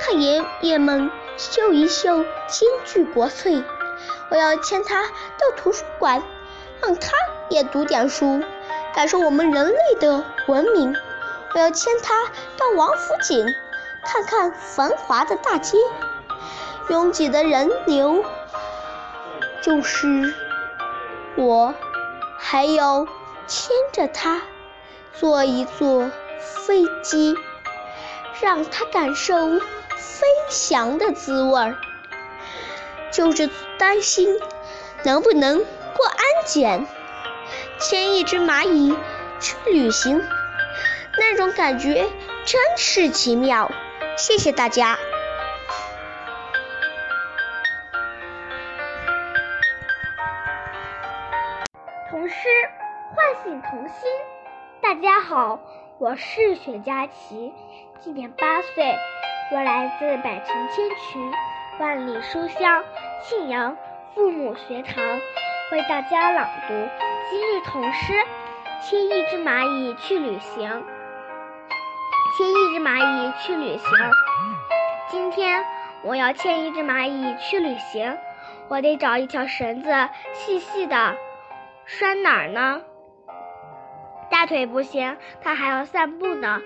[0.00, 3.62] 看爷爷们秀一秀京剧国粹，
[4.30, 6.24] 我要牵他到图书馆，
[6.82, 7.12] 让他
[7.50, 8.42] 也读点书，
[8.96, 10.96] 感受我们人类的文明。
[11.52, 12.24] 我要牵他
[12.56, 13.46] 到王府井，
[14.02, 15.76] 看看繁华的大街，
[16.88, 18.24] 拥挤的人流，
[19.60, 20.34] 就是
[21.36, 21.74] 我。
[22.38, 23.06] 还有
[23.46, 24.40] 牵着他
[25.12, 27.36] 坐一坐飞机，
[28.40, 29.60] 让他感受。
[29.98, 31.76] 飞翔的滋味儿，
[33.12, 34.40] 就是担心
[35.04, 36.86] 能不能过安检。
[37.78, 38.96] 牵一只蚂蚁
[39.38, 40.22] 去旅行，
[41.18, 42.06] 那种感觉
[42.46, 43.70] 真是奇妙。
[44.16, 44.96] 谢谢大家。
[52.08, 52.34] 童诗
[53.14, 54.08] 唤醒童心。
[54.80, 55.60] 大家好，
[55.98, 57.52] 我是雪佳琪，
[58.00, 58.96] 今年八岁。
[59.52, 61.32] 我来自百城千群、
[61.78, 62.82] 万里书香
[63.22, 63.76] 庆阳
[64.14, 65.04] 父母学堂，
[65.70, 68.12] 为大家朗读今日童诗
[68.88, 70.70] 《牵一只蚂蚁去旅行》。
[72.38, 73.88] 牵一只蚂蚁去旅行。
[75.08, 75.64] 今天
[76.04, 78.16] 我要牵一只蚂蚁去旅行，
[78.68, 79.90] 我得找一条绳子，
[80.34, 81.16] 细细的
[81.84, 82.82] 拴哪儿呢？
[84.30, 86.60] 大腿不行，它还要散步呢。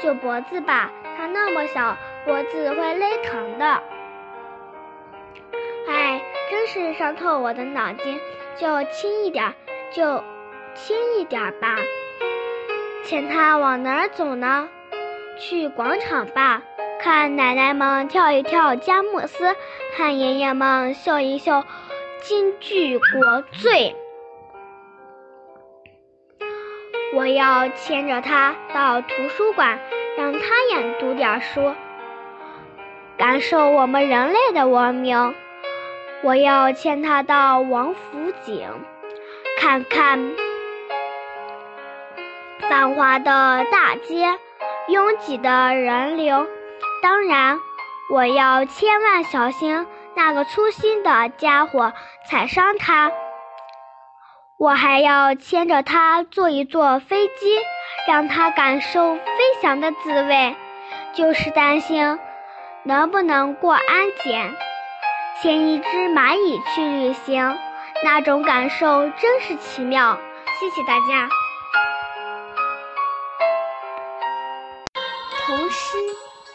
[0.00, 0.92] 就脖子吧。
[1.16, 3.82] 它那么小，脖子会勒疼的。
[5.88, 8.20] 哎，真是伤透我的脑筋。
[8.58, 9.54] 就轻一点，
[9.92, 10.22] 就
[10.74, 11.76] 轻一点吧。
[13.04, 14.68] 牵它往哪儿走呢？
[15.38, 16.62] 去广场吧，
[17.00, 19.54] 看奶奶们跳一跳佳木斯，
[19.96, 21.64] 看爷爷们秀一秀
[22.22, 23.94] 京剧国粹。
[27.14, 29.78] 我要牵着它到图书馆。
[30.16, 30.40] 让他
[30.70, 31.74] 也读点书，
[33.18, 35.34] 感受我们人类的文明。
[36.26, 38.68] 我要牵他到王府井，
[39.60, 40.34] 看看
[42.68, 44.36] 繁华的大街，
[44.88, 46.48] 拥挤的人流。
[47.00, 47.60] 当然，
[48.10, 51.92] 我要千万小心那个粗心的家伙
[52.28, 53.12] 踩伤他。
[54.58, 57.56] 我还要牵着他坐一坐飞机。
[58.08, 59.22] 让他感受飞
[59.60, 60.54] 翔的滋味，
[61.12, 62.20] 就是担心
[62.84, 63.82] 能不能过安
[64.22, 64.54] 检。
[65.42, 67.58] 牵一只蚂蚁去旅行，
[68.02, 70.18] 那种感受真是奇妙。
[70.58, 71.28] 谢谢大家。
[75.46, 75.98] 童诗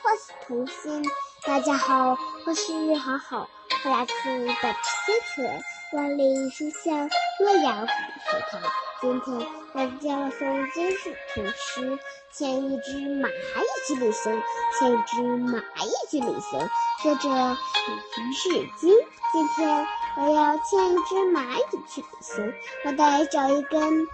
[0.01, 1.05] 唤醒童心。
[1.45, 2.17] 大家好，
[2.47, 3.47] 我是好好，
[3.85, 5.63] 我来自百池千
[5.93, 7.07] 万里书香
[7.39, 7.93] 洛阳府
[8.31, 8.61] 学堂。
[9.01, 11.99] 今天为大家诵今日童诗：
[12.31, 14.43] 牵一只蚂蚁去旅行，
[14.77, 16.69] 牵一只蚂蚁去旅行。
[17.01, 18.95] 作者李世金。
[19.33, 19.87] 今天
[20.17, 22.53] 我要牵一只蚂蚁去旅行，
[22.85, 24.07] 我得找一根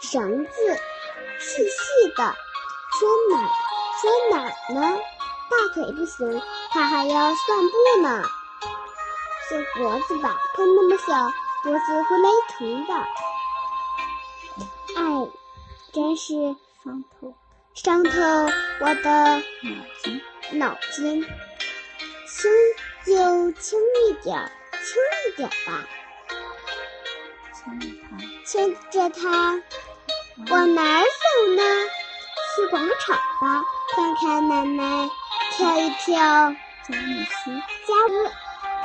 [0.00, 0.50] 绳子，
[1.38, 2.34] 细细的，
[2.98, 3.48] 牵哪
[4.00, 4.98] 牵哪呢？
[5.48, 6.42] 大腿不行，
[6.72, 8.24] 它还要散步呢。
[9.48, 11.30] 就脖子吧，它那么小，
[11.62, 13.06] 脖子会勒疼的。
[14.96, 15.28] 哎，
[15.92, 16.34] 真是
[16.82, 17.34] 伤透，
[17.74, 18.10] 伤透
[18.80, 19.42] 我的脑
[20.02, 20.20] 筋，
[20.52, 21.22] 脑筋。
[22.26, 22.50] 轻
[23.06, 25.86] 就轻一点，轻一点吧。
[27.54, 29.62] 牵着它，牵着它，
[30.50, 31.62] 往哪儿走呢？
[32.54, 33.62] 去广场吧，
[33.94, 35.10] 看看奶奶
[35.52, 36.14] 跳一跳
[36.86, 37.50] 佳木斯，
[37.86, 38.14] 家务，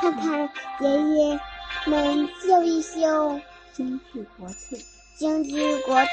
[0.00, 0.48] 看看
[0.80, 1.40] 爷爷
[1.86, 3.40] 们秀一秀
[3.72, 4.84] 真是国粹，
[5.20, 6.06] 京剧国粹。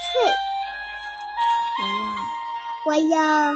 [2.85, 3.55] 我要，我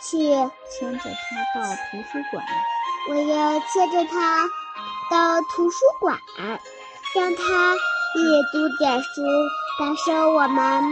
[0.00, 2.46] 去牵着他到图书馆。
[3.10, 4.46] 我要牵着他
[5.10, 6.20] 到图书馆，
[7.16, 9.22] 让他也读点书，
[9.80, 10.84] 感受我们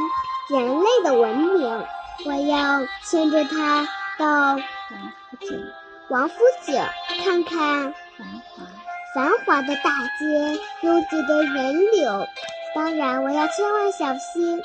[0.50, 1.86] 人类的文明。
[2.24, 3.86] 我要牵着他
[4.18, 5.72] 到王府井，
[6.08, 6.34] 王府
[6.64, 6.84] 井
[7.22, 8.66] 看看繁华
[9.14, 12.26] 繁华的大街，拥挤的人流。
[12.74, 14.60] 当然，我要千万小心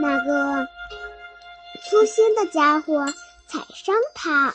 [0.00, 0.68] 那个
[1.82, 3.06] 粗心的家伙
[3.46, 4.54] 踩伤它。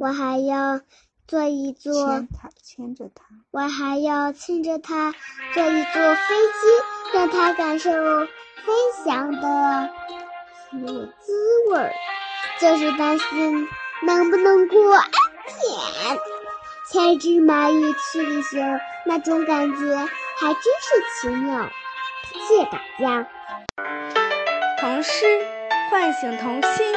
[0.00, 0.80] 我还要
[1.26, 2.26] 坐一坐，
[2.62, 5.14] 牵着它，我还要牵着它
[5.54, 8.72] 坐一坐飞机，让它感受飞
[9.04, 9.90] 翔的
[10.70, 11.92] 滋味滋味儿。
[12.60, 13.68] 就是担心
[14.04, 16.18] 能不能过安检。
[16.90, 20.08] 牵一只蚂蚁去旅行，那种感觉
[20.40, 21.68] 还真是奇妙。
[22.22, 23.26] 谢谢大家。
[24.78, 25.26] 童诗
[25.90, 26.94] 唤醒童心。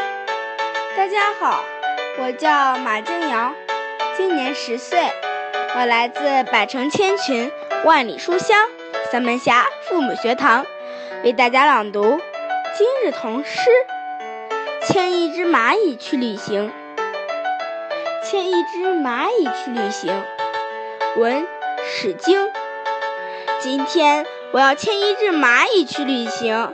[0.95, 1.63] 大家好。
[2.19, 3.51] 我叫马静瑶，
[4.15, 5.09] 今年十岁，
[5.75, 6.21] 我来自
[6.51, 7.51] 百城千群、
[7.83, 8.67] 万里书香
[9.11, 10.63] 三门峡父母学堂，
[11.23, 12.21] 为大家朗读
[12.77, 13.71] 今日童诗。
[14.87, 16.71] 牵一只蚂蚁去旅行，
[18.23, 20.13] 牵一只蚂蚁去旅行。
[21.15, 21.47] 文
[21.83, 22.51] 史经。
[23.61, 26.73] 今天我要牵一只蚂蚁去旅行，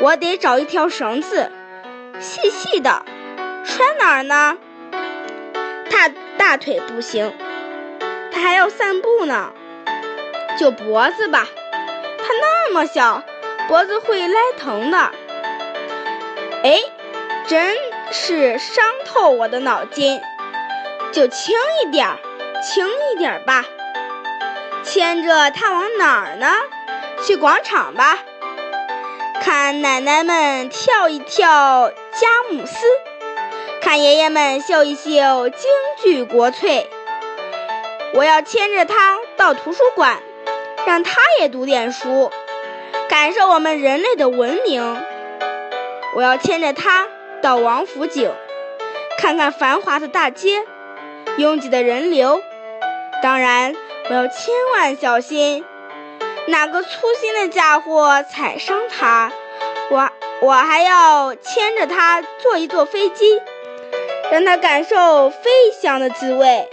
[0.00, 1.52] 我得找一条绳子，
[2.18, 3.04] 细细的。
[3.64, 4.58] 拴哪儿呢？
[5.88, 7.32] 他大腿不行，
[8.32, 9.52] 他还要散步呢。
[10.58, 11.46] 就脖子吧，
[12.18, 13.22] 他那么小，
[13.68, 14.98] 脖子会勒疼的。
[16.64, 16.80] 哎，
[17.46, 17.76] 真
[18.10, 20.20] 是伤透我的脑筋。
[21.12, 21.54] 就轻
[21.84, 22.08] 一点，
[22.64, 23.64] 轻一点吧。
[24.82, 26.46] 牵着它往哪儿呢？
[27.24, 28.18] 去广场吧，
[29.42, 32.86] 看奶奶们跳一跳佳木斯。
[33.82, 35.70] 看爷爷们秀一秀京
[36.02, 36.88] 剧国粹，
[38.14, 40.18] 我要牵着他到图书馆，
[40.86, 42.30] 让他也读点书，
[43.08, 45.02] 感受我们人类的文明。
[46.14, 47.08] 我要牵着他
[47.42, 48.32] 到王府井，
[49.18, 50.64] 看看繁华的大街，
[51.38, 52.42] 拥挤的人流。
[53.22, 53.74] 当然，
[54.10, 55.64] 我要千万小心，
[56.48, 56.88] 哪个粗
[57.20, 59.32] 心的家伙踩伤他。
[59.88, 60.10] 我
[60.42, 63.40] 我还要牵着他坐一坐飞机。
[64.32, 65.48] 让他感受飞
[65.80, 66.68] 翔的滋味，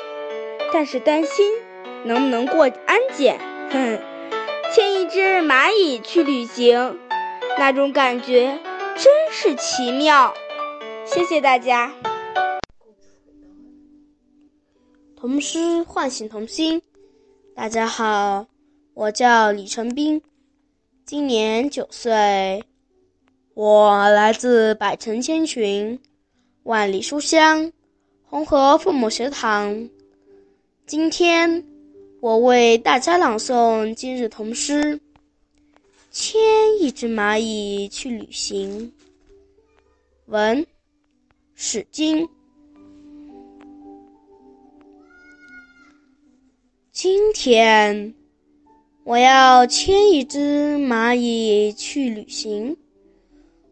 [0.73, 1.53] 但是担心
[2.05, 3.39] 能不能过安检。
[3.71, 3.99] 哼，
[4.73, 6.99] 牵一只蚂蚁去旅行，
[7.59, 8.59] 那种感觉
[8.95, 10.33] 真是奇妙。
[11.05, 11.91] 谢谢大家。
[15.19, 16.81] 童诗唤醒童心。
[17.57, 18.45] 大家好，
[18.93, 20.21] 我叫李成斌，
[21.07, 22.63] 今年九岁，
[23.55, 25.99] 我来自百城千群。
[26.61, 27.73] 万里书香，
[28.27, 29.89] 红河父母学堂。
[30.85, 31.65] 今天
[32.21, 34.99] 我为大家朗诵今日童诗：
[36.11, 36.39] 牵
[36.79, 38.93] 一只蚂蚁去旅行。
[40.27, 40.63] 文，
[41.55, 42.29] 史经。
[46.99, 48.15] 今天
[49.03, 52.75] 我要牵一只蚂蚁去旅行，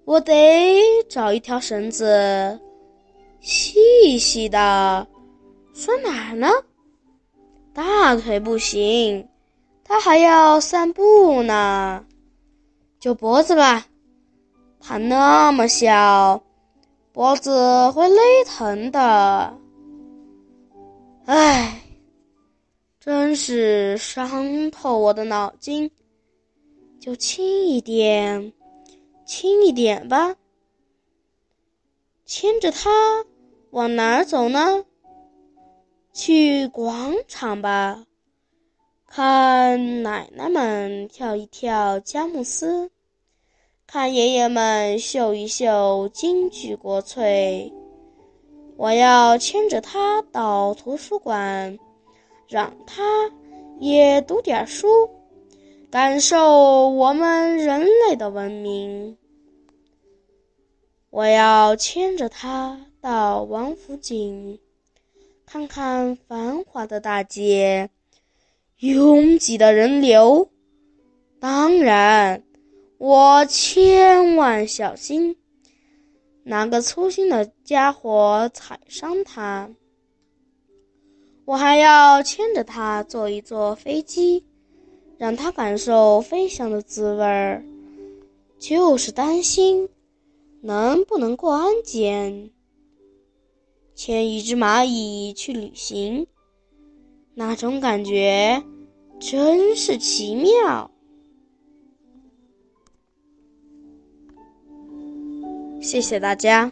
[0.05, 2.59] 我得找一条绳子。
[3.39, 5.07] 细细的，
[5.73, 6.51] 拴哪儿呢？
[7.73, 9.27] 大腿不行，
[9.83, 12.05] 它还要散步呢。
[12.99, 13.87] 就脖子吧，
[14.79, 16.43] 它那么小，
[17.11, 19.57] 脖子会勒疼的。
[21.25, 21.81] 唉，
[23.05, 25.91] 真是伤透我的脑筋。
[26.99, 28.51] 就轻一点，
[29.27, 30.35] 轻一点吧，
[32.25, 32.89] 牵着它。
[33.69, 34.83] 往哪儿走呢？
[36.13, 38.05] 去广场吧，
[39.05, 42.89] 看奶奶们跳一跳佳木斯，
[43.85, 47.71] 看爷爷们秀一秀京剧国粹。
[48.77, 51.77] 我要牵着它到图书馆，
[52.47, 53.03] 让他
[53.79, 54.87] 也读点书，
[55.89, 59.17] 感受我们人类的文明。
[61.09, 62.85] 我要牵着他。
[63.01, 64.59] 到王府井，
[65.45, 67.91] 看看繁华的大街，
[68.79, 70.49] 拥挤的人流。
[71.39, 72.41] 当然，
[72.97, 75.37] 我千万小心，
[76.45, 79.69] 拿个粗心的家伙踩伤他。
[81.45, 84.43] 我还要牵着它坐一坐飞机，
[85.17, 87.63] 让它感受飞翔的滋味儿，
[88.57, 89.87] 就是担心
[90.61, 92.49] 能不能过安检。
[93.93, 96.27] 牵一只蚂蚁去旅行，
[97.35, 98.61] 那种感觉
[99.19, 100.89] 真是奇妙。
[105.79, 106.71] 谢谢大家。